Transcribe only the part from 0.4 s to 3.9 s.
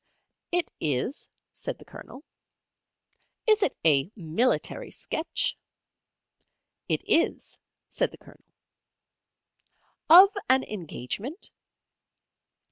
"It is," said the Colonel. "Is it